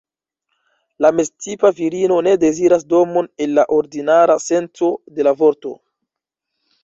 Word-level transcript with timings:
La 1.05 1.09
meztipa 1.17 1.69
virino 1.79 2.17
ne 2.27 2.31
deziras 2.45 2.87
domon 2.93 3.29
en 3.45 3.53
la 3.59 3.65
ordinara 3.77 4.37
senco 4.45 4.89
de 5.19 5.27
la 5.29 5.35
vorto. 5.43 5.75